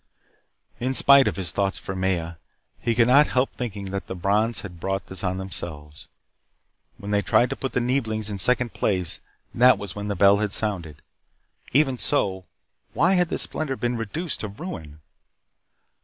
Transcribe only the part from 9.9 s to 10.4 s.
when the bell